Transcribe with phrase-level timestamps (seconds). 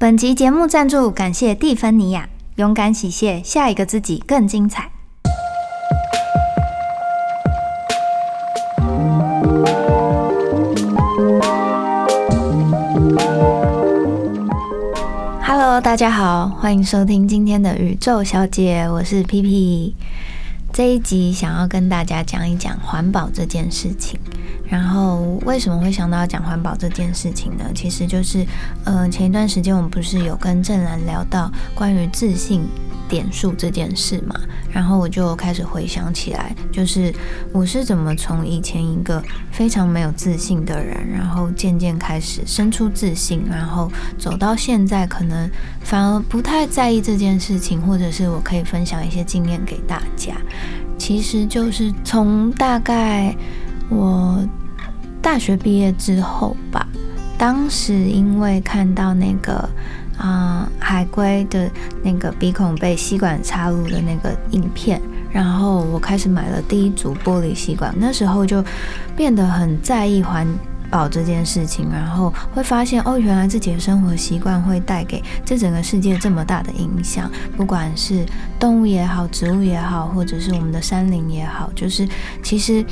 [0.00, 4.90] 本集节目赞助，感谢蒂芬尼亚，勇敢洗卸，下一个自己更精彩。
[15.42, 19.94] Hello，大家好，欢迎收听今天的宇宙小姐，我是 P P。
[20.72, 24.18] 这一集想要跟大家讲一讲环保这件事情。
[24.68, 27.64] 然后为什么会想到要讲环保这件事情呢？
[27.74, 28.46] 其实就是，
[28.84, 32.62] 呃，前一段时间我们不是有跟郑兰聊到关于自信
[33.10, 34.34] 点数这件事嘛？
[34.72, 37.12] 然后我就开始回想起来，就是
[37.52, 45.50] 我是怎么从以前一个非常没有自信的人，然后渐渐开始生出自信，然后走到现在，可能
[45.82, 50.34] 反而不太在意这件事情，或者是我可以分享一些经验给大家。
[50.96, 53.36] 其实就是从大概
[53.90, 54.42] 我。
[55.22, 56.88] 大学毕业之后吧，
[57.36, 59.68] 当时因为看到那个
[60.20, 61.70] 啊海龟的
[62.02, 65.00] 那个鼻孔被吸管插入的那个影片，
[65.32, 68.62] 然后我开始买了第一组玻璃吸管，那时候就
[69.16, 70.46] 变得很在意环
[70.90, 78.26] 保这件事情，然后会发现哦，原来自己的生活习惯会带给这整个世界这么大的影响，不管是
[78.58, 82.06] 动物也好，植物也好，或者是我们的山林也好，就是
[82.42, 82.84] 其实。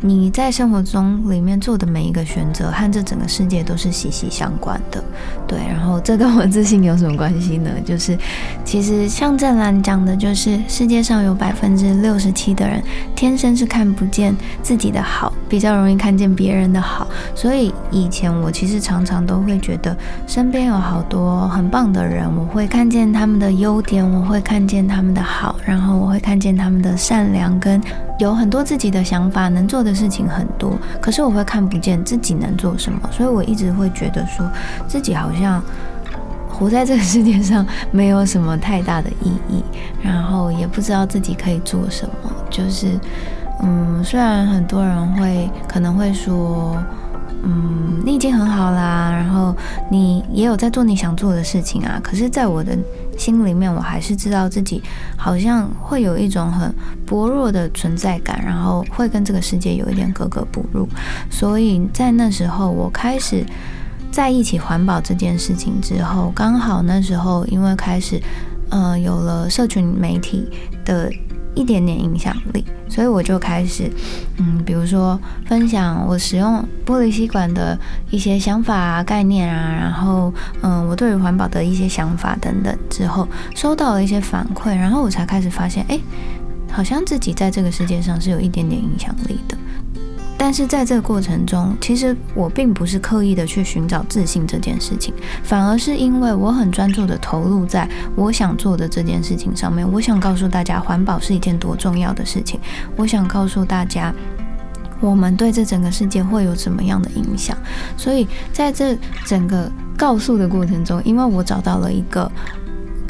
[0.00, 5.02] 你在生活中里面做的每一个选择，和这整个世界都是息息相关的，
[5.46, 5.58] 对。
[5.66, 7.70] 然后这跟我自信有什么关系呢？
[7.84, 8.16] 就是
[8.64, 12.82] 其实像郑兰讲的，就是世界上有百分之六十七的人
[13.14, 17.08] 天生是看不见自己的好，比较容易看见别人的好。
[17.34, 27.80] 所以以前我其实常常都会觉得身边有好多很棒的人，我会看见他们的优点，我会看见他们的好，然后我会看见他们的善良跟。
[28.18, 34.44] 有很多自己的想法，能做的事情很多，可是我会看不见自己能做什么，所以我一直会觉得说
[34.86, 35.62] 自己好像
[36.48, 39.62] 活在这个世界上没有什么太大的意义，
[40.02, 42.30] 然后也不知道自己可以做什么。
[42.50, 42.88] 就是，
[43.62, 46.76] 嗯，虽然很多人会可能会说。
[47.48, 49.54] 嗯，你已经很好啦，然后
[49.88, 52.00] 你也有在做你想做的事情啊。
[52.02, 52.76] 可是，在我的
[53.16, 54.82] 心里面，我还是知道自己
[55.16, 56.72] 好像会有一种很
[57.04, 60.88] 薄弱的存在感，然后会跟这个世界有一点格格不入。
[61.30, 63.44] 所以在那时候，我开始
[64.10, 68.20] 在一起环保这件事情之后，刚好那时候因为开始，
[68.70, 70.48] 呃，有了社群媒体
[70.84, 71.10] 的。
[71.56, 73.90] 一点点影响力，所以我就开始，
[74.36, 77.76] 嗯，比如说分享我使用玻璃吸管的
[78.10, 85.98] 一些想法啊、概念啊，然后，嗯，我对于环保的一些想法等等，之后收到了一些反馈，然后我才开始发现，哎，
[86.70, 89.56] 好像自己在这个世界上是有一点点影响力的。
[90.38, 99.90] 但是在这个过程中，其实我并不是刻意的去寻找自信这件事情，反而是因为我很专注的投入在我想做的这件事情上面。
[99.90, 102.60] 我想告诉大家，环保是一件多重要的事情。
[102.96, 104.14] 我想告诉大家，
[105.00, 107.56] 我们对这整个世界会有怎么样的影响。
[107.96, 112.30] 所以在这整个告诉的过程中，因为我找到了一个。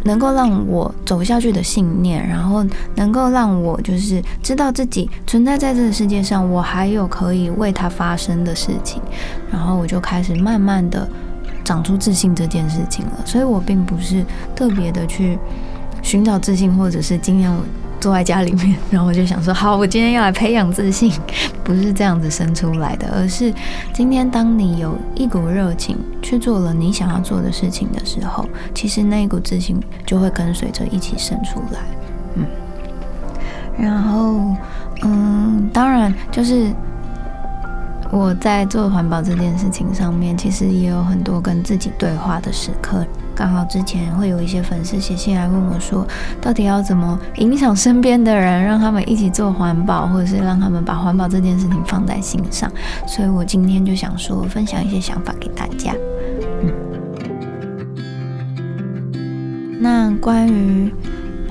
[0.04, 2.64] 能够让我走下去的信念，然后
[2.94, 9.00] 能够让我就是知道自己存在在这个世界上，我还有可以为它发生的事情，
[9.50, 11.08] 然后我就开始慢慢的
[11.64, 13.20] 长出自信这件事情了。
[13.24, 14.24] 所以我并不是
[14.54, 15.38] 特别的去
[16.02, 17.56] 寻找自信，或者是尽量。
[18.06, 21.12] 坐在家里面，然后我就想说，好，我今天要来培养自信，
[21.64, 23.52] 不是这样子生出来的，而是
[23.92, 31.80] 今天当你有一股热情去做了你想要做的事情的时候，其实那一股自信就会跟随着一起生出来，
[32.36, 32.46] 嗯，
[33.76, 34.54] 然后，
[35.02, 36.70] 嗯，当然就是
[38.12, 43.04] 我在做环保这件事情上面，其实也有很多跟自己对话的时刻。
[43.36, 46.06] 刚好之前会有一些粉丝写信来问我，说
[46.40, 52.72] 到底要怎么影响身边的人，让他们一起做环保，或者是让他们把环保这件事情放在心上。
[53.06, 55.92] 所以我今天就想说，分享一些想法给大家。
[56.62, 56.72] 嗯，
[59.78, 60.90] 那关于。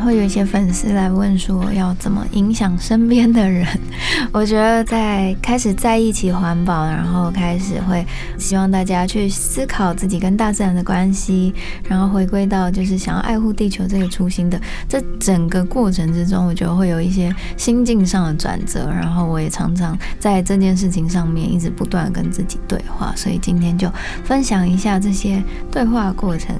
[0.05, 3.67] 会有一些粉丝来问说，要怎么影响身边的人？
[4.31, 8.05] 我觉得在开始在一起环保，然后开始会
[8.37, 11.51] 希望大家去思考自己跟大自然的关系，
[11.89, 18.87] 然后回归到就是想要爱护地球这个初心的这整个过程之中，我觉得会有一些心境上的转折。
[18.91, 23.91] 然后我也常常在这件事情上面一直不断跟自己对话，所以今天就
[24.23, 26.55] 分享一下这些对话过程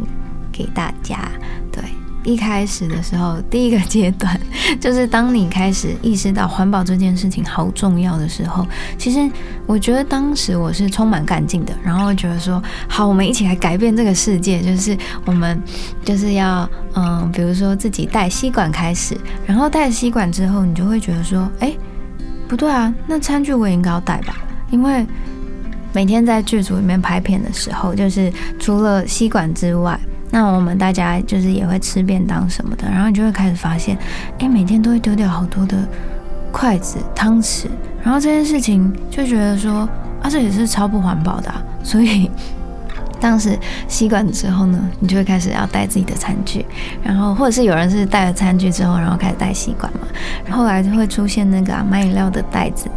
[0.51, 1.30] 给大家。
[1.71, 1.83] 对。
[2.25, 4.38] 一开始的时候，第一个阶段
[4.81, 8.66] 就是当你开始意识到环保这件事情好重要的时候，
[8.98, 9.30] 其实
[9.68, 15.62] 我觉得当时我是充满干劲的，然后觉得说，好，我们一起来改变这个世界，就是我们
[16.04, 21.71] 就是要，嗯，比如说自己带吸管开始，然后带吸管之后，你就会觉得说，哎，
[22.48, 24.36] 不对啊，那餐具我也应该要带吧，
[24.71, 25.06] 因为
[25.94, 30.00] 每天在剧组里面拍片的时候，就是除了吸管之外。
[30.31, 33.98] 那我们大家就是也会吃便当什么的，然后你就会开始发现，
[34.39, 35.77] 哎，每天都会丢掉好多的
[36.51, 37.68] 筷子、汤匙，
[38.04, 39.88] 然后这件事情就觉得说，
[40.22, 41.54] 啊，这也是超不环保的。
[41.83, 42.30] 所以
[43.19, 43.57] 当时
[43.88, 46.66] 吸管之后呢，你就会开始要带自己的餐具，
[47.01, 50.07] 然后或者是有人是带了餐具之后，然后开始带吸管嘛，
[50.50, 52.88] 后来就会出现那个买饮料的袋子。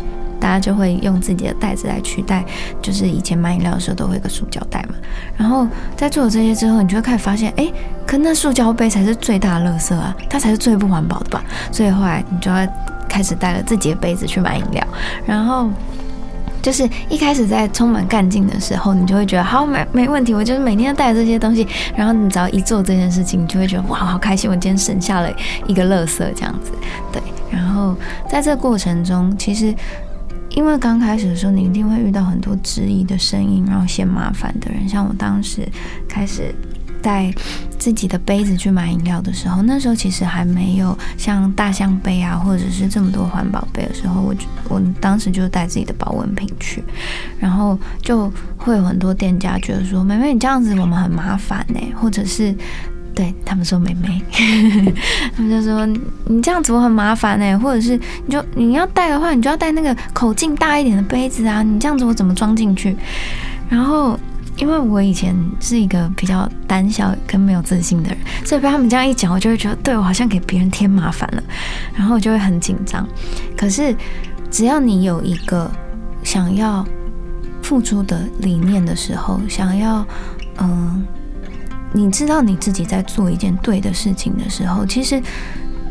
[0.40, 2.44] 大家就会用自己的袋子来取代，
[2.80, 4.94] 就是以前买饮料的时候都会有个塑胶袋嘛。
[5.36, 7.70] 然后在做了这些之后，你就会开始发现，哎，
[8.06, 11.44] 可那塑胶杯才是最大的垃圾啊，它才是最不环保的吧。
[11.70, 12.66] 所以后来你就要
[13.08, 14.84] 开始带了自己的杯子去买饮料。
[15.26, 15.68] 然后
[16.60, 21.66] 就是一开始在充满干劲的时候，你就会觉得好没没问题，我就是每天带这些东西。
[21.96, 25.30] 然后你只要一做这件事情，你就会觉得哇，好开心，我今天省下了
[25.66, 26.72] 一个垃圾这样子。
[27.12, 27.94] 对，然后
[28.28, 29.74] 在这过程中，其实。
[30.58, 34.88] 因为刚开始的时候，你一定会遇到很多质疑的声音，然后嫌麻烦的人。
[34.88, 35.62] 像我当时
[36.08, 36.52] 开始
[37.00, 37.32] 带
[37.78, 44.34] 自己的杯子去买饮料的时候，那时候其实还没有像大象杯啊，或者是这么多环保杯的时候，我
[44.68, 46.82] 我当时就带自己的保温瓶去，
[47.38, 52.52] 然后就会有很多店家觉得说：“妹妹，你这样子我们很麻烦呢。”或者是。
[53.18, 54.22] 对他们说妹妹，
[55.34, 55.84] 他们就说
[56.26, 62.96] 你这样子我很麻烦哎，或者是你就你要带的话，你就要带那个口径大一点的杯子啊，你这样子我怎么装进去？
[63.68, 64.16] 然后
[64.56, 71.42] 因为我以前是一个比较胆小跟没有自信的人，所以被他们这样一讲，我就会觉得对我好像给别人添麻烦了，
[71.96, 73.04] 然后我就会很紧张。
[73.56, 73.92] 可是
[74.48, 75.68] 只要你有一个
[76.22, 76.86] 想要
[77.64, 80.06] 付出的理念的时候，想要
[80.60, 81.04] 嗯。
[81.92, 85.22] 你知道你自己在做一件对的事情的时候，其实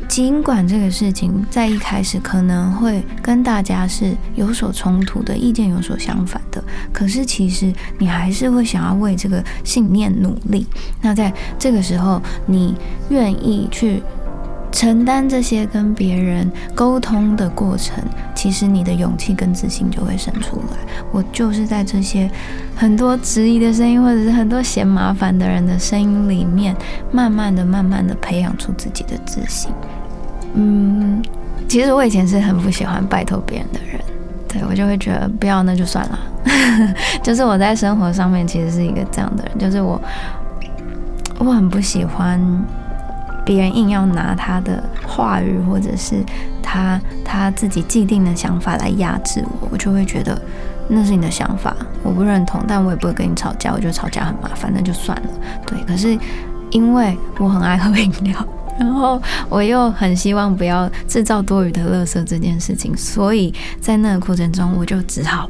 [0.07, 6.63] 尽管这个事情在一开始可能会跟大家是有所冲突的，意见有所相反的，
[6.93, 10.65] 可是其实你还是会想要为这个信念努力。
[11.01, 12.75] 那在这个时候，你
[13.09, 14.01] 愿意去。
[14.71, 18.03] 承担这些跟别人沟通的过程，
[18.35, 20.77] 其实你的勇气跟自信就会生出来。
[21.11, 22.29] 我就是在这些
[22.75, 26.75] 很多质疑的声音，或者是很多嫌麻烦的人的声音里面，
[27.11, 29.71] 慢慢的、慢慢的培养出自己的自信。
[30.53, 31.23] 嗯，
[31.67, 33.99] 其实我以前是很不喜欢拜托别人的人，
[34.47, 36.19] 对我就会觉得不要那就算了。
[37.23, 39.99] 就是我在生活上面其实是一个这样的人，就是我
[41.39, 42.39] 我很不喜欢。
[43.47, 46.21] 别人硬要拿他的话语，或者是
[46.61, 50.39] 他他自己既定的想法来压制我，我就会觉得
[50.89, 51.73] 那是你的想法，
[52.03, 55.29] 我不认同，但我也不会跟你吵架，我觉得吵架很麻烦，那就算了。
[55.65, 56.19] 对，可是
[56.71, 58.45] 因为我很爱喝饮料，
[58.77, 65.49] 然后我又很希望不要制造多余的垃圾这件事情，所以在那个过程中，我就只好。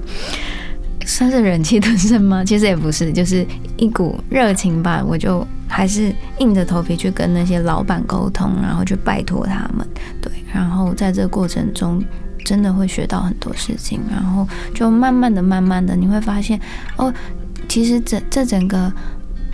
[1.07, 2.43] 算是忍气吞声吗？
[2.43, 5.01] 其实也不是，就是一股热情吧。
[5.03, 9.87] 我就还是硬着头皮去跟那些老板沟通，然后去拜托他们。
[10.21, 12.03] 对，然后在这个过程中，
[12.43, 14.01] 真的会学到很多事情。
[14.11, 14.45] 然后
[14.75, 16.59] 就慢慢的、慢慢的，你会发现，
[16.97, 17.11] 哦，
[17.69, 18.91] 其实整这整个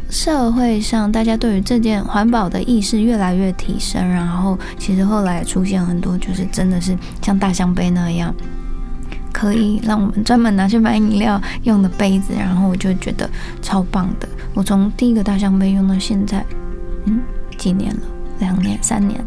[0.09, 4.03] 社会上，大家对于这件环保的意识越来越提升。
[4.10, 8.33] 然后其实后来出现很多，就是真的是像大象杯那样。
[9.34, 13.30] 可以让我们专门拿去买饮料用的杯子，然后我就觉得
[13.62, 14.30] 超棒的。
[14.54, 16.46] 我从第一个大象杯用到现在，
[17.06, 17.20] 嗯，
[17.58, 18.02] 几年了？
[18.40, 19.20] 两年、三年，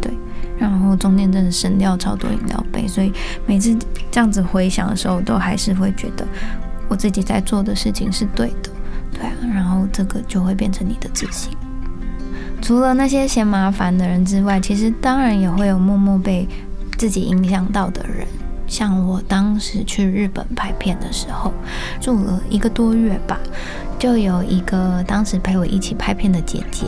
[0.00, 0.12] 对。
[0.58, 3.12] 然后中间真的省掉超多饮料杯，所以
[3.46, 3.76] 每次
[4.10, 6.26] 这样子回想的时候，都还是会觉得
[6.88, 8.70] 我自己在做的事情是对的，
[9.12, 9.32] 对啊。
[9.54, 11.52] 然后这个就会变成你的自信。
[12.60, 16.48] 除了那些嫌麻烦的人之外，其实当然也会有默默被
[16.96, 18.26] 自己影响到的人。
[18.72, 21.52] 像我当时去日本拍片的时候，
[22.00, 23.38] 住了一个多月吧，
[23.98, 26.86] 就有一个当时陪我一起拍片的姐姐，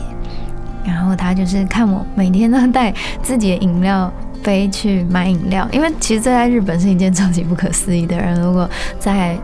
[0.83, 4.11] 然后她就是看我每天都带自己的饮料
[4.43, 8.41] 杯去买饮料，因为其实这在日本是一件超级不可思议的人。
[8.41, 9.37] 如果在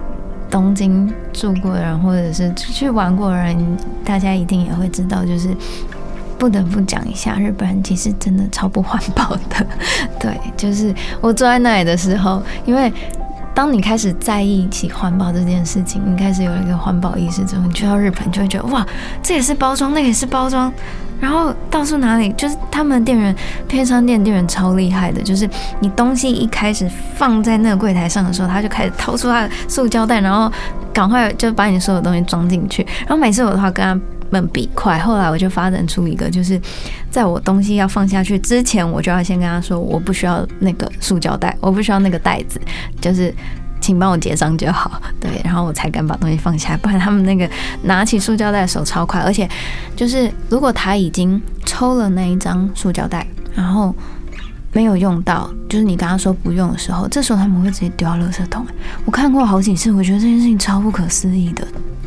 [0.49, 5.55] 东京住过的人，或者是去玩过的人，大家一定也会知道，就是。
[6.41, 9.63] 不得不讲一下，日本人其实真的超不环保的。
[10.19, 12.91] 对，就是我坐在那里的时候，因为
[13.53, 18.83] 当你开始在意起环保这件事情，你开始有一个环保意识之后，你去到日本就会觉得哇，
[19.21, 20.73] 这也是包装，那也是包装。
[21.19, 23.35] 然后到处哪里，就是他们店员，
[23.67, 25.47] 偏商店店员超厉害的，就是
[25.79, 30.51] 你东西一开始放在那个柜台上的时候，他就开始掏出他的塑胶袋，然后
[30.91, 32.81] 赶快就把你所有东西装进去。
[33.01, 33.93] 然后每次我的话跟他
[34.31, 36.59] 们比快，后来我就发展出一个，就是
[37.11, 42.59] 在我东西要放下去之前，我就要先跟他说，我不需要那个塑胶袋，我不需要那个袋子，
[42.99, 43.31] 就是。
[43.83, 47.49] 请帮我结账就好，对，然后我才敢把东西放下，不然他们那个
[47.81, 49.49] 拿起塑胶袋的手超快，而且
[49.95, 53.91] 就是如果他已经抽了那一张塑胶袋，然后
[54.71, 58.63] 没有用到，就是你跟他说不用的时候，这时候他们会直接丢到垃圾桶。
[59.03, 61.65] 我看过好几次，我觉得这件事情超不可思议的。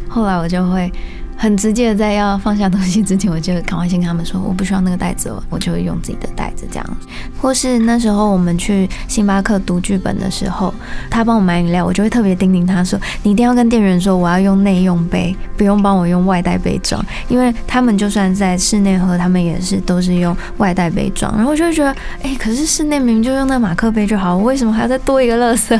[0.08, 0.88] 后来我就会。
[1.36, 6.96] 很直接的，在要放下东西之前，我就赶快先跟他们说，我不需要那个袋子了，我就会用自己的袋子这样。
[7.40, 10.72] 或是那时候我们去星巴克读剧本的时候，
[11.10, 21.34] 他帮我买饮料，我就会特别叮咛他说，你一定要跟店员说，我要用内用杯，不用帮我用外带杯装，因为他们就算在室内喝，他们也是都是用外带杯装。
[21.36, 25.78] 然后我就会觉得，哎，可是室内明明就用那马克杯就好，我为什么还要再多一个乐色？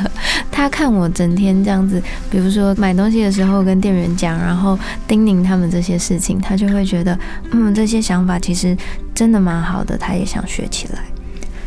[0.51, 7.17] 他看我整天这样子，比如说买东西的时候跟店员讲，然后叮咛他们这些事情，他就会觉得，
[7.51, 8.75] 嗯，这些想法其实
[9.13, 10.99] 真的蛮好的，他也想学起来。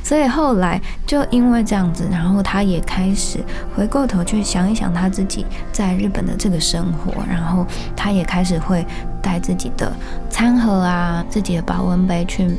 [0.03, 3.39] 所以后来就因为这样子，然后他也开始
[3.77, 8.85] 回过头去想一想他自己在日本的这个生活，然后他也开始会
[9.23, 9.93] 带自己的
[10.29, 12.51] 餐盒啊、自己的保温杯去。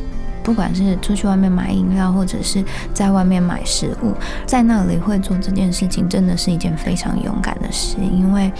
[0.41, 4.13] 不管是出去外面买饮料，或者是在外面买食物，
[4.47, 7.97] 在那里会做这件事情，真的是一件非常勇敢的事。
[7.99, 8.51] 因为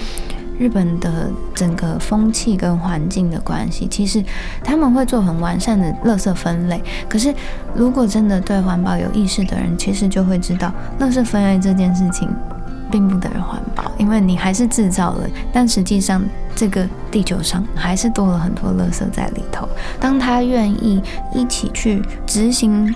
[0.59, 4.23] 日本的整个风气跟环境的关系，其实
[4.63, 6.79] 他们会做很完善的垃圾分类。
[7.09, 7.33] 可是，
[7.73, 12.29] 如果真的对环保有意识的人，其实就会知道，垃圾分类这件事情。
[12.91, 16.23] 并不等于环保，因为你还是制造了，但实际上
[16.55, 19.69] 这个地球上还是多了很多垃圾在里头。
[19.99, 20.99] 当他愿意
[21.31, 22.91] 一起去执行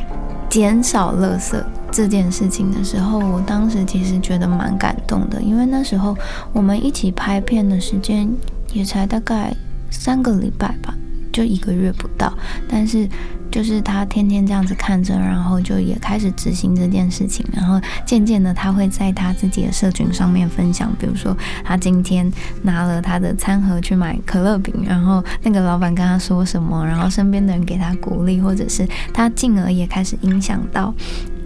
[0.49, 6.17] 减少垃圾这件事情的时候，我当时其实觉得蛮感动的，因为那时候
[6.51, 8.27] 我们一起拍片的时间
[8.73, 9.55] 也才大概
[9.91, 10.93] 三个礼拜吧，
[11.31, 12.33] 就一个月不到，
[12.67, 13.07] 但是。
[13.53, 22.27] 就是他天天这样子看着，然后就也开始执行这件事情，然后渐渐的他会在他自己的社群上面分享，比如说他今天
[22.63, 30.91] 拿了他的餐盒去买可乐饼，然后那个老板跟他说什么，然后身边的人给他鼓励，或者是他进而也开始影响到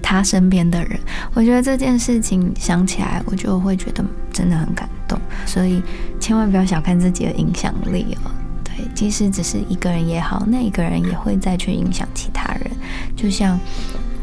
[0.09, 0.97] 他身边的人。
[1.33, 5.83] 我觉得这件事情想起来，我就会觉得真的很感动，所以
[6.17, 8.31] 千万不要小看自己的影响力哦。
[8.63, 12.71] 对即使只是一个人也好，那一个人也会再去影响其他人，
[13.17, 13.59] 就像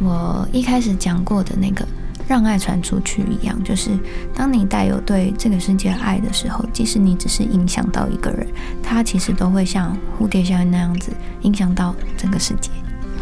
[0.00, 1.86] 我一开始讲过的那个
[2.26, 3.90] 让爱传出去一样，就是
[4.34, 8.46] 当你带有对这个世界爱的时候，即使你只是影响到一个人，
[8.82, 11.12] 他其实都会像蝴蝶效应那样子
[11.42, 12.70] 影响到整个世界。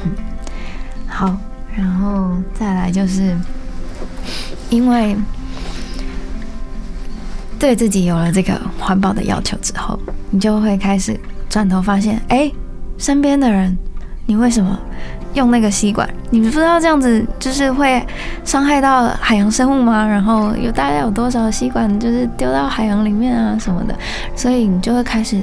[0.04, 0.12] 嗯，
[1.08, 1.36] 好，
[1.76, 3.36] 然后再来就是
[4.70, 5.16] 因为。
[7.58, 9.96] 对自己有了这个环保的要求之后，
[10.30, 11.16] 你就会开始
[11.48, 12.50] 转头发现，哎，
[12.98, 13.78] 身边的人，
[14.26, 14.76] 你为什么
[15.34, 16.12] 用那个吸管？
[16.30, 18.04] 你不知道这样子就是会
[18.44, 20.04] 伤害到海洋生物吗？
[20.04, 23.96] 然后有大概有多少吸管就是丢到海洋里面啊什么的，
[24.34, 25.40] 所以你就会开始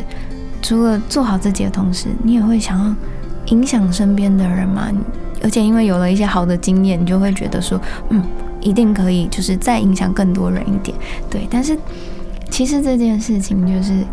[0.62, 2.94] 除了做好自己的同时，你也会想要
[3.46, 4.90] 影响身边的人嘛。
[5.41, 7.79] 而且因为有了一些好的经验，你就会觉得说，
[8.10, 8.24] 嗯。
[8.62, 10.93] 一定可以，就是再影响更多人一点，
[11.29, 11.48] 对。
[11.50, 11.79] 但是
[12.50, 14.03] 其实这件事情就是，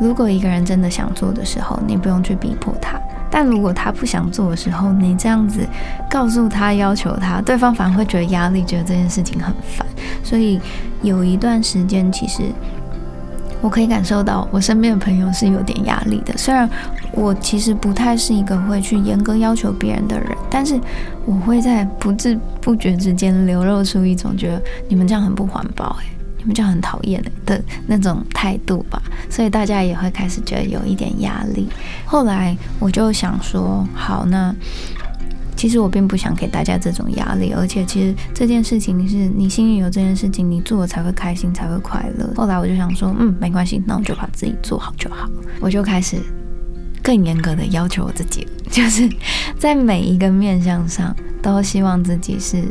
[0.00, 2.98] 如果一个人真的想做的时候，你不用去逼迫他；
[3.30, 5.60] 但如果他不想做的时候，你这样子
[6.08, 9.86] 告诉他、要求他，对方反而会觉得压力，觉得这件事情很烦。
[10.24, 10.58] 所以
[11.02, 12.44] 有一段时间，其实。
[13.60, 16.32] 我可以感受到我身边的朋友是有点压力的。
[16.38, 16.70] 虽然
[17.18, 20.80] 我其实不太是一个会去严格要求别人的人，但是
[21.26, 26.06] 我会在不知不觉之间流露出一种觉得你们这样很不环保，诶，
[26.38, 29.02] 你们这样很讨厌的那种态度吧。
[29.28, 31.68] 所以大家也会开始觉得有一点压力。
[32.06, 34.54] 后来我就想说，好，那。
[35.56, 42.32] 其实我并不想给大家这种压力，而且其实这件事情是你心里有这件事情，你做才会开心，才会快乐。
[42.36, 45.28] 后来我就想说，嗯，没关系，那我就把自己做好就好。
[45.58, 46.16] 我就开始
[47.08, 49.08] 更严格的要求我自己，就是
[49.58, 52.62] 在每一个面向上都希望自己是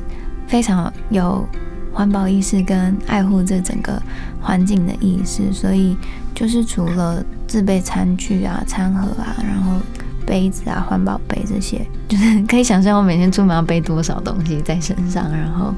[0.45, 1.43] 非常有
[1.91, 3.99] 环保意识跟爱护这整个
[4.39, 5.51] 环境的意识。
[5.51, 5.97] 所以
[6.35, 9.71] 就是除了自备餐具啊、餐盒啊，然后。
[10.27, 15.31] 杯子啊，环保杯这些，就是可以想象我每天出门要背多少东西在身上。
[15.31, 15.73] 然后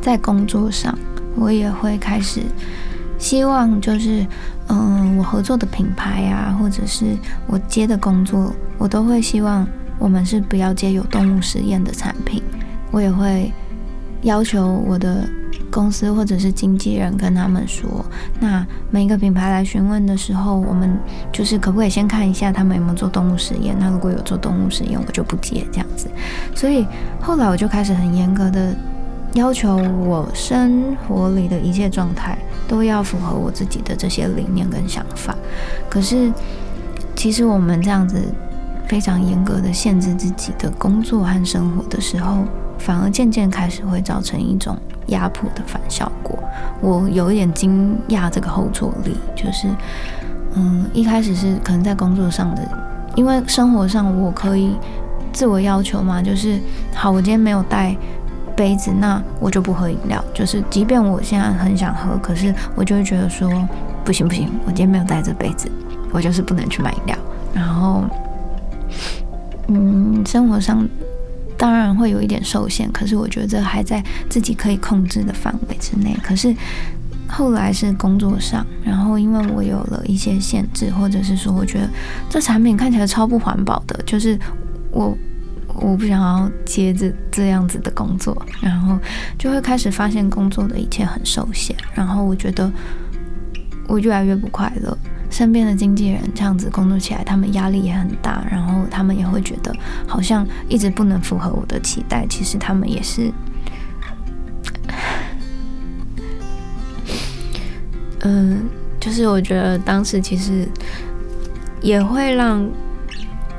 [0.00, 0.96] 在工作上，
[1.34, 2.42] 我也会开始
[3.18, 4.24] 希望就是，
[4.68, 7.04] 嗯，我合作的品牌啊，或者是
[7.46, 9.66] 我接的工作，我都会希望
[9.98, 12.42] 我们是不要接有动物实验的产品。
[12.92, 13.52] 我也会
[14.22, 15.28] 要求我的
[15.70, 18.04] 公司或者是经纪人跟他们说，
[18.38, 20.96] 那每一个品牌来询问的时候，我们
[21.32, 23.76] 就是可不可以先看一下他们有没有做动物实验？
[23.78, 26.08] 那如果有做动物实验，我就不接这样子。
[26.54, 26.86] 所以
[27.20, 28.76] 后来我就开始很严格的。
[29.34, 35.36] 要求我生活里的一切状态都要符合我自己的这些理念跟想法。
[35.88, 36.32] 可是，
[37.14, 38.22] 其实我们这样子
[38.88, 42.38] 非常严格的限制自己的工作和生活的时候，
[42.78, 44.76] 反而渐渐开始会造成一种
[45.08, 46.38] 压迫的反效果。
[46.80, 49.68] 我有一点惊讶这个后坐力，就是，
[50.54, 52.62] 嗯，一开始是可能在工作上的，
[53.14, 54.74] 因为生活上我可以
[55.32, 56.58] 自我要求嘛，就是
[56.94, 57.94] 好，我今天没有带。
[58.58, 60.22] 杯子，那我就不喝饮料。
[60.34, 63.48] 就是即便我现在很想喝，可是我就会觉得说，
[64.04, 65.70] 不行不行，我今天没有带这杯子，
[66.10, 67.16] 我就是不能去买饮料。
[67.54, 68.02] 然后，
[69.68, 70.84] 嗯，生活上
[71.56, 76.16] 当然会有一点受限，可是我觉得还在自己可以控制的范围之内。
[76.20, 76.52] 可是
[77.28, 81.88] 后来是工作上，然后因为我有了一些限制，或者是说，我觉得
[82.28, 84.36] 这产品看起来超不环保的，就是
[84.90, 85.16] 我。
[85.80, 88.98] 我不想要接着这样子的工作，然后
[89.38, 92.70] 就会开始发现工作的一切很受限，然后我觉得
[93.86, 94.96] 我越来越不快乐。
[95.30, 99.74] 身边的经纪人这样子工作起来，他们压力也很大，然后他们也会觉得
[100.06, 102.26] 好像一直不能符合我的期待。
[102.28, 103.30] 其实他们也是，
[108.20, 108.62] 嗯，
[108.98, 110.66] 就是我觉得当时其实
[111.80, 112.68] 也会让。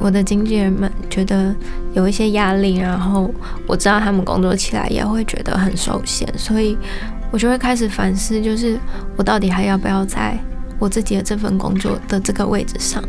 [0.01, 1.53] 我的经纪人们觉得
[1.93, 3.29] 有一些压力，然后
[3.67, 6.77] 我知道他们工作起来也会觉得很受限，所以
[7.31, 8.79] 我就会开始反思，就是
[9.15, 10.37] 我到底还要不要在
[10.77, 13.03] 我自己的这份工作的这个位置上？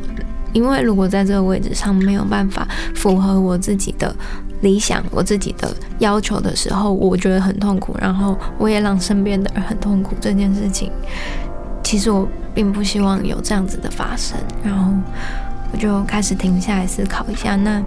[0.52, 4.14] 因为如果在这个位置上没有办法符合我自己的
[4.62, 10.16] 理想、我自己的要求的时候，我觉得很痛苦，然后我也让身边的人很痛苦。
[10.20, 10.90] 这件事情，
[11.82, 14.92] 其实我并不希望有这样子的发生，然后。
[15.72, 17.80] 我就开始停下来思考一下，那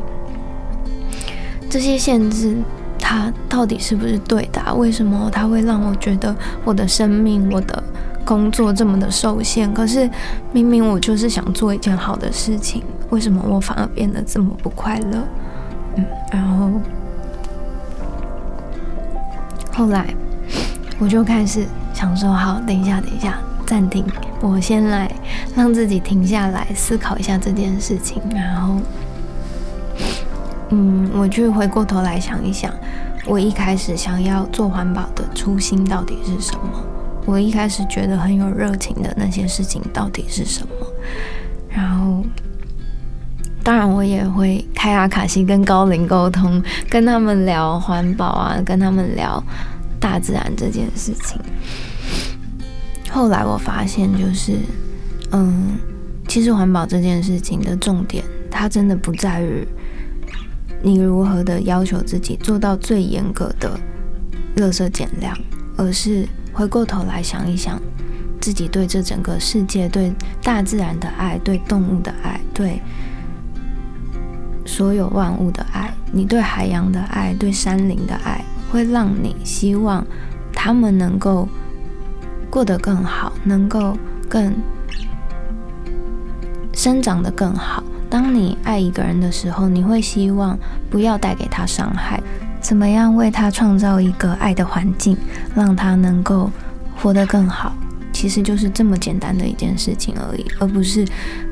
[1.74, 2.56] 这些限制
[3.00, 4.62] 它到底是不是对的？
[4.76, 7.84] 为什么它会让我觉得我的生命、我的
[8.24, 9.74] 工作这么的受限？
[9.74, 10.08] 可是
[10.52, 15.18] 明明我就是想做一件好的事情，为什么我反而变得这么不快乐？
[15.96, 16.70] 嗯，然后
[19.74, 20.14] 后来
[21.00, 23.40] 我就开始想说：好，等一下，等一下。
[23.66, 24.06] 暂停，
[24.42, 25.12] 我先来
[25.56, 28.76] 让自己停下来思考一下这件事情，然后，
[30.70, 32.74] 嗯，我去回过头来想一想，
[33.26, 36.84] 我一开始想要做环保的初心到底是什么？
[37.26, 40.74] 我一开始觉得很有热情的那些事情到底是什么？
[41.70, 42.24] 然后，
[43.64, 49.42] 当然我也会开阿卡西跟高龄沟通，跟他们聊环保啊，跟他们聊
[50.00, 51.40] 大自然这件事情。
[53.10, 54.58] 后来我发现，就是，
[55.32, 55.78] 嗯，
[56.28, 59.66] 其实环保这件事情的重点，它真的不在于
[60.84, 63.80] 你如何的要求自己做到最严格的
[64.58, 65.36] 垃圾减量，
[65.78, 67.82] 而是回过头来想一想，
[68.40, 72.82] 自己对这整个世界、对大自然的爱、对动物的爱、对
[74.66, 80.06] 所有万物的爱，你对海洋的爱、对山林的爱，会让你希望
[80.54, 81.48] 他们能够。
[82.50, 83.98] 过得更好，能够
[84.30, 84.54] 更
[86.72, 87.84] 生长得更好。
[88.14, 90.56] 当你爱一个人的时候，你会希望
[90.88, 92.22] 不要带给他伤害。
[92.62, 95.18] 怎么样为他创造一个爱的环境，
[95.56, 96.52] 让他能够
[96.96, 97.74] 活得更好？
[98.14, 101.04] 其实就是这么简单的一件事情而已，而不是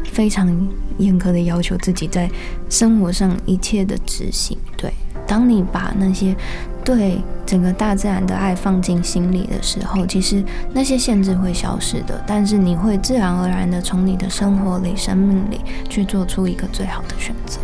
[0.06, 0.56] 非常
[1.00, 2.30] 严格的要求自己在
[2.70, 4.56] 生活上一切的执行。
[4.78, 4.94] 对，
[5.32, 6.36] 当你把那些。
[6.84, 12.20] 对整个大自然的爱放进心里的时候，其实那些限制会消失的。
[12.26, 17.60] 但是你会自然而然的从你的生活里、生命里去做出一个最好的选择。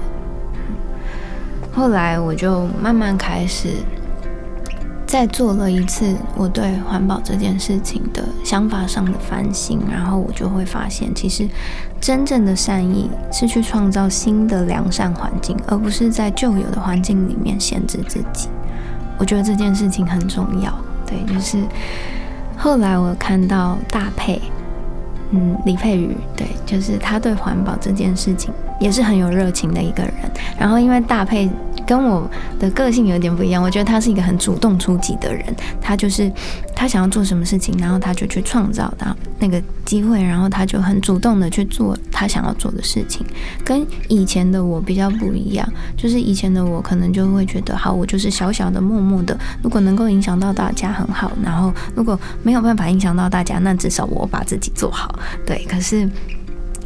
[1.73, 3.69] 后来我就慢慢开始
[5.07, 11.47] 再做了一次我对环保这件事情的想法上的反省，然后我就会发现，其实
[12.01, 18.49] 真正的善意是去创造新的良善环境，而不是在旧有的环境里面限制自己。
[19.17, 20.71] 我觉得这件事情很重要，
[21.05, 21.57] 对，就是
[22.57, 24.41] 后来我看到大佩，
[25.31, 30.13] 嗯，李佩瑜，对，就是他对环保这件事情也是很有热情的一个人。
[30.59, 31.49] 然后因为大佩
[31.87, 33.63] 跟我的个性有点不一样。
[33.63, 35.43] 我觉得他是一个很主动出击的人，
[35.81, 36.31] 他就是
[36.75, 43.25] 他想要做什么事情，然后他就去创造到那个机会，然后他就很主动的去做他想要做的事情。
[43.63, 55.17] 跟以前的我比较不一样，就是以前的我可能就会觉得，好，我就是小小的、默默的，如果能够影响到大家很好，然后如果没有办法影响到大家，那至少我把自己做好。
[55.45, 56.09] 对，可是。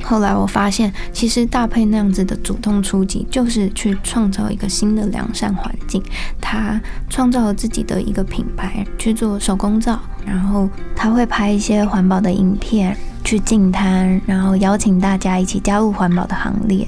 [0.04, 6.02] 后来我发现，其实大佩那样子的主动出击，就是去创造一个新的良善环境。
[6.40, 16.88] 他创造了自己的一个品牌，去做手工皂，然后他会拍一些环保的影片，去净滩，然后邀请大家一起加入环保的行列。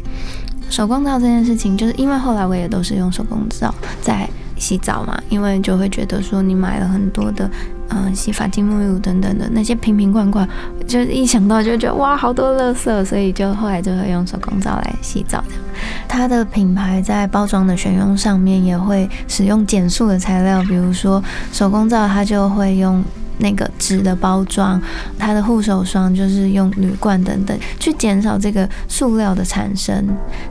[0.69, 7.49] 手工皂这件事情，就是因为后来我也都是用手工皂在洗澡嘛，因为就会觉得说你买了很多的。
[7.95, 10.47] 嗯，洗发精、沐浴乳等等的那些瓶瓶罐罐，
[10.87, 15.43] 就一想到就觉得哇，好多垃圾，所以就后来就会用手工皂来洗澡。
[15.47, 15.63] 这样，
[16.07, 23.03] 它的品牌在包装的选用上面也会使用减塑的材料，比如说手工皂，它就会用
[23.37, 24.79] 那个纸的包装；
[25.19, 30.07] 它的护手霜就是用铝罐等等，去减少这个塑料的产生。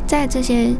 [0.07, 0.72] 在这些。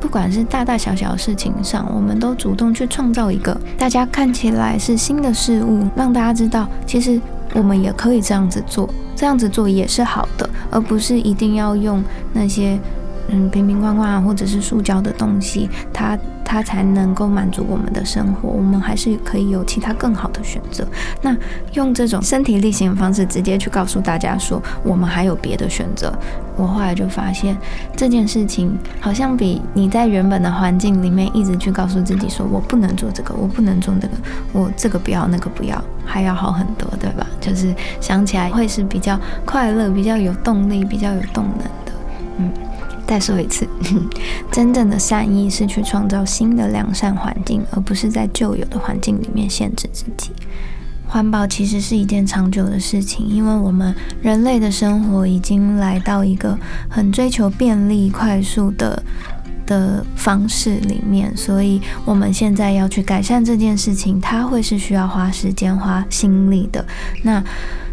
[0.00, 7.20] 不管是大大小小的事情上，我们都主动去创造一个大家看起来是新的事物，让大家知道，其实
[7.52, 12.78] 我们也可以这样子做，这样子做也是好的，而不是一定要用那些
[13.30, 16.18] 嗯瓶瓶罐罐或者是塑胶的东西，它。
[16.42, 20.84] 它才能够满足我们的生活，我们还是可以有其他更好的选择。
[21.22, 21.32] 那
[21.74, 26.12] 用这种身体力行的方式，直接去告诉大家说，我们还有别的选择。
[26.56, 27.56] 我后来就发现，
[27.94, 34.14] 这件事情好像比你在原本的环境里面一直去告诉自己说我不能做这个，我不能做那个，
[34.52, 37.24] 我这个不要那个不要，还要好很多，对吧？
[37.40, 41.92] 就是想起来会是比较快乐、比较有动力、比较有动能的，
[42.38, 42.52] 嗯。
[43.10, 43.66] 再说一次，
[44.52, 50.30] 真正的善意是去创造新的良善环境，而不是在旧有的环境里面限制自己。
[51.08, 53.92] 环保其实是一件长久的事情，因为我们
[54.22, 56.56] 人类的生活已经来到一个
[56.88, 59.02] 很追求便利、快速的
[59.66, 66.86] 的方式里面，所以我们现在要去改善这件事情，它会是需要花时间、花心力的。
[67.24, 67.42] 那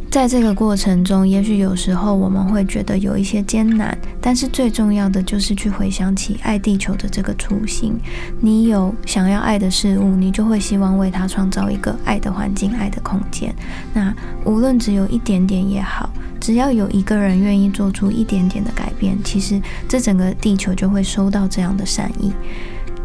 [0.09, 7.93] 在这个过程中，也许有时候我们会觉得有一些艰难，但是最重要的就是去回想起爱地球的这个初心。
[8.39, 13.53] 你有想要爱的事物，你就会希望为它创造一个爱的环境、爱的空间。
[13.93, 14.13] 那
[14.45, 22.31] 无论只有一点点也好，只要有一个人愿意做出一点点的改变，其实这整个地球就会收到这样的善意。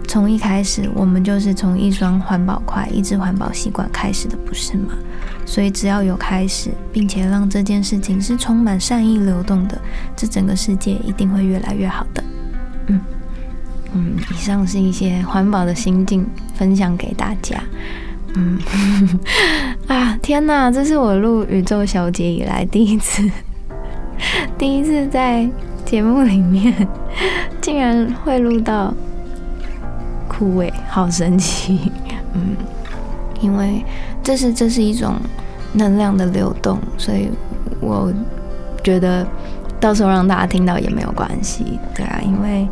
[0.07, 4.95] 从一开始，我们就是从一双环保筷、一支环保吸管开始的，不是吗？
[5.47, 9.81] 所以只要有开始，并且让这件事情是充满善意流动的，
[10.15, 12.25] 这整个世界一定会越来越好的。
[12.89, 13.01] 嗯
[13.95, 17.63] 嗯，以上是一些环保的心境分享给大家。
[18.35, 18.59] 嗯
[19.89, 23.23] 啊，天哪，这是我录宇宙小姐以来第一次，
[24.59, 25.49] 第一次在
[25.85, 26.87] 节目里面
[27.61, 28.95] 竟然会录到。
[30.43, 31.93] 枯萎，好神奇，
[32.33, 32.57] 嗯，
[33.41, 33.85] 因为
[34.25, 35.15] 这是这是一种
[35.73, 37.31] 能量的流动，所以
[37.81, 38.13] 我
[38.83, 39.25] 觉得
[39.79, 42.69] 到时候让大家听到也没有关系，对啊，因为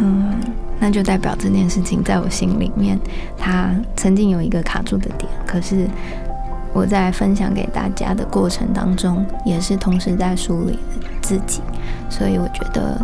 [0.00, 0.34] 嗯，
[0.80, 2.98] 那就代表这件事情在我心里面，
[3.38, 5.86] 它曾经有一个卡住的点，可是
[6.72, 10.76] 我在分享给大家的过程当中，也是同时在梳理
[11.20, 11.60] 自己，
[12.10, 13.00] 所以我觉得。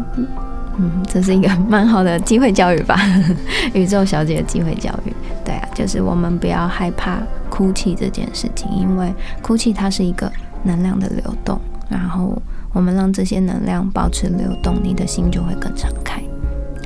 [0.78, 2.96] 嗯，这是一个蛮好的机会教育吧，
[3.74, 5.12] 宇宙小姐的机会教育。
[5.44, 7.18] 对啊，就是我们不要害怕
[7.50, 9.12] 哭泣这件事情，因为
[9.42, 10.30] 哭泣它是一个
[10.62, 12.40] 能量的流动，然后
[12.72, 16.22] 我们让这些能量保持流动，你的心就会更敞开。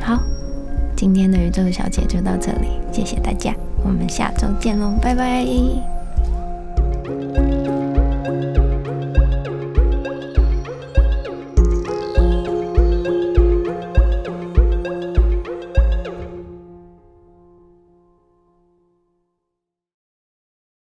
[0.00, 0.22] 好，
[0.96, 5.91] 今天的宇宙小姐就到这里，谢谢大家，我们下周见喽，拜拜。